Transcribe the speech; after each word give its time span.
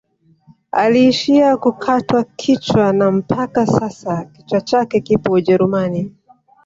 Aliishia 0.71 1.57
kukatwa 1.57 2.23
kichwa 2.35 2.93
na 2.93 3.11
mpaka 3.11 3.67
sasa 3.67 4.25
kichwa 4.25 4.61
chake 4.61 4.99
kipo 5.01 5.31
ujerumani 5.33 6.13